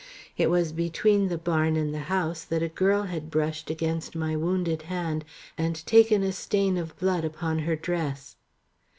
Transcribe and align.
It 0.35 0.49
was 0.49 0.71
between 0.71 1.27
the 1.27 1.37
barn 1.37 1.75
and 1.75 1.93
the 1.93 1.99
house 2.09 2.43
that 2.45 2.63
a 2.63 2.69
girl 2.69 3.03
had 3.03 3.29
brushed 3.29 3.69
against 3.69 4.15
my 4.15 4.35
wounded 4.35 4.81
hand 4.89 5.23
and 5.59 5.75
taken 5.85 6.23
a 6.23 6.31
stain 6.31 6.75
of 6.79 6.97
blood 6.97 7.23
upon 7.23 7.59
her 7.59 7.75
dress. 7.75 8.35